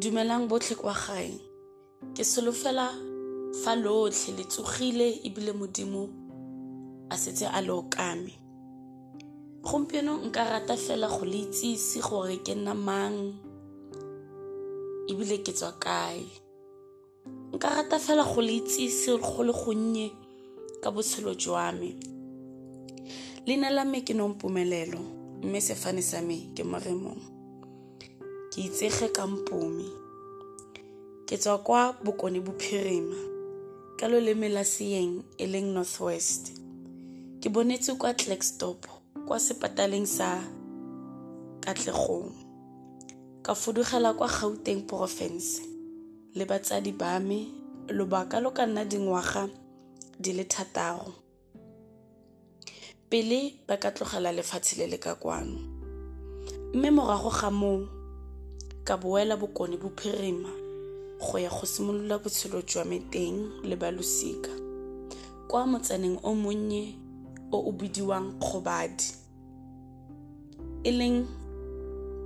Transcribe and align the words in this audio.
dumelang 0.00 0.48
botlhe 0.48 0.74
kwa 0.76 0.94
gae. 0.94 1.36
Ke 2.16 2.24
solofela 2.24 2.88
fa 3.64 3.76
lotlhe 3.76 4.32
le 4.36 4.44
tsogile 4.44 5.20
ebile 5.24 5.52
modimo 5.52 6.08
a 7.10 7.16
setse 7.16 7.46
a 7.46 7.60
le 7.60 7.72
okame 7.72 8.32
gompieno 9.62 10.16
nka 10.24 10.44
rata 10.44 10.76
fela 10.76 11.08
go 11.08 11.24
le 11.24 11.38
itsise 11.44 12.00
gore 12.00 12.36
ke 12.40 12.54
nna 12.54 12.74
mang 12.74 13.34
ebile 15.10 15.38
ke 15.44 15.52
tswa 15.52 15.72
kae. 15.72 16.24
Nka 17.52 17.68
rata 17.68 17.98
fela 17.98 18.24
go 18.24 18.40
le 18.40 18.56
itsise 18.56 19.18
go 19.20 19.42
le 19.42 19.52
gonnye 19.52 20.08
ka 20.82 20.90
botshelo 20.90 21.34
jwa 21.34 21.72
me. 21.72 21.92
Leina 23.46 23.70
la 23.70 23.84
me 23.84 24.00
ke 24.00 24.14
nompumelelo 24.14 25.00
mme 25.42 25.60
sefane 25.60 26.02
sa 26.02 26.22
me 26.22 26.48
ke 26.56 26.64
moremong 26.64 27.39
ke 28.50 28.66
itsege 28.66 29.08
ka 29.14 29.26
mpumi. 29.26 29.86
Ke 31.26 31.38
tswa 31.38 31.58
kwa 31.58 31.92
bokone 32.02 32.40
bophirima 32.42 33.14
ka 33.98 34.08
loleme 34.08 34.48
la 34.48 34.64
seeng 34.64 35.22
e 35.38 35.46
leng 35.46 35.70
northwest. 35.70 36.50
Ke 37.40 37.48
bonetse 37.48 37.94
kwa 37.94 38.14
Klerksdorp 38.14 38.86
kwa 39.26 39.38
sepataleng 39.40 40.06
sa 40.06 40.42
Katlegong. 41.60 42.34
Ka 43.42 43.54
fudugela 43.54 44.14
kwa 44.14 44.26
Gauteng 44.28 44.82
province 44.82 45.62
le 46.34 46.44
batsadi 46.44 46.92
ba 46.92 47.20
me 47.20 47.46
lobaka 47.88 48.40
lo 48.40 48.50
ka 48.50 48.66
nna 48.66 48.84
dingwaga 48.84 49.46
di 50.18 50.32
le 50.32 50.44
thataro. 50.44 51.14
Pele 53.10 53.62
ba 53.68 53.76
ka 53.78 53.90
tlogela 53.94 54.32
lefatshe 54.34 54.74
le 54.78 54.86
le 54.90 54.98
ka 54.98 55.14
kwano. 55.14 55.58
Mme 56.74 56.90
morago 56.90 57.30
ga 57.30 57.50
moo 57.50 57.99
ka 58.90 58.96
boela 58.96 59.36
bokone 59.36 59.76
bophirima 59.76 60.50
go 61.22 61.38
ya 61.38 61.48
go 61.48 61.62
simolola 61.66 62.18
botshelo 62.18 62.62
jwa 62.62 62.84
me 62.84 62.98
teng 62.98 63.62
le 63.62 63.76
balosika 63.76 64.50
kwa 65.48 65.66
motsaneng 65.66 66.18
o 66.24 66.34
monnye 66.34 66.98
o 67.52 67.58
o 67.68 67.72
bidiwang 67.72 68.34
kgobadi 68.42 69.14
e 70.82 70.90
leng 70.90 71.26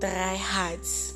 dry 0.00 0.36
hearts. 0.36 1.14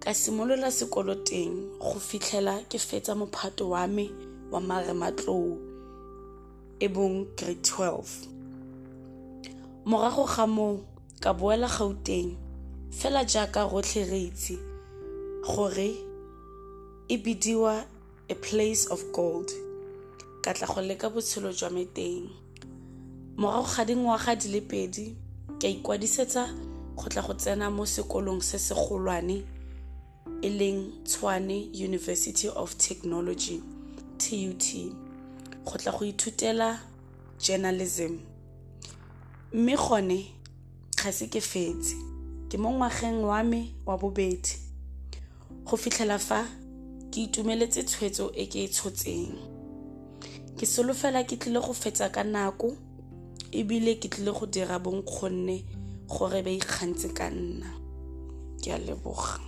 Ka 0.00 0.14
simolola 0.14 0.68
sekolo 0.70 1.14
teng 1.14 1.80
go 1.80 1.96
fitlhela 1.96 2.60
ke 2.68 2.78
fetsa 2.78 3.14
mophato 3.14 3.70
wa 3.70 3.86
me 3.86 4.10
wa 4.52 4.60
marematlou 4.60 5.56
e 6.80 6.88
bong 6.88 7.24
grade 7.36 7.64
12 7.64 8.28
morago 9.84 10.24
ga 10.28 10.46
moo 10.46 10.84
ka 11.20 11.32
boela 11.32 11.68
gauteng 11.68 12.47
fela 12.90 13.24
jaaka 13.24 13.64
rotlhe 13.64 14.04
re 14.04 14.22
itse 14.22 14.58
gore 15.42 15.94
e 17.08 17.16
bidiwa 17.16 17.84
a 18.28 18.34
place 18.34 18.86
of 18.90 19.02
gold. 19.12 19.50
Ka 20.42 20.52
tla 20.54 20.66
go 20.66 20.80
leka 20.80 21.10
botshelo 21.10 21.52
jwa 21.52 21.70
me 21.70 21.84
teng. 21.84 22.28
Morago 23.36 23.68
ga 23.76 23.84
dingwaga 23.84 24.36
di 24.36 24.48
le 24.48 24.60
pedi 24.60 25.16
ka 25.60 25.68
ikwadisetsa 25.68 26.48
go 26.96 27.08
tla 27.08 27.22
go 27.22 27.34
tsena 27.34 27.70
mo 27.70 27.84
sekolong 27.86 28.42
se 28.42 28.58
segolwane 28.58 29.44
e 30.42 30.48
leng 30.48 31.04
tshwane 31.04 31.70
university 31.72 32.48
of 32.48 32.76
technology 32.76 33.62
tut 34.18 34.64
go 35.64 35.78
tla 35.78 35.92
go 35.92 36.04
ithutela 36.04 36.80
journalism. 37.38 38.18
Mme 39.52 39.76
gone 39.76 40.26
ga 40.96 41.12
se 41.12 41.26
ke 41.26 41.40
fetse 41.40 42.17
ke 42.48 42.56
mo 42.58 42.70
ngwageng 42.72 43.22
wa 43.24 43.42
me 43.42 43.74
wa 43.86 43.96
bobedi. 43.96 44.56
Go 45.64 45.76
fitlhela 45.76 46.18
fa 46.18 46.44
ke 47.12 47.28
itumeletse 47.28 47.84
tshwetso 47.84 48.32
e 48.34 48.46
ke 48.46 48.64
e 48.64 48.68
tshotseng. 48.68 49.36
Ke 50.56 50.66
solofela 50.66 51.24
ke 51.24 51.36
tlile 51.36 51.60
go 51.60 51.72
fetsa 51.72 52.08
ka 52.12 52.22
nako 52.24 52.72
ebile 53.52 53.98
ke 54.00 54.08
tlile 54.08 54.32
go 54.32 54.46
dira 54.46 54.78
bonkgonne 54.78 55.64
gore 56.08 56.42
ba 56.42 56.50
ikgantse 56.50 57.12
ka 57.16 57.28
nna. 57.30 57.70
Ke 58.62 58.72
a 58.74 58.78
leboga 58.78 59.47